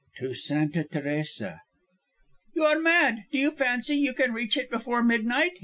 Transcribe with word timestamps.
"To 0.17 0.33
Santa 0.33 0.83
Teresa." 0.83 1.61
"You 2.55 2.63
are 2.63 2.79
mad. 2.79 3.25
Do 3.31 3.37
you 3.37 3.51
fancy 3.51 3.97
you 3.97 4.13
can 4.15 4.33
reach 4.33 4.57
it 4.57 4.71
before 4.71 5.03
midnight?" 5.03 5.51